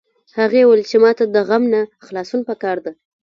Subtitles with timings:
[0.37, 2.91] هغې وویل چې ما ته د غم نه خلاصون په کار ده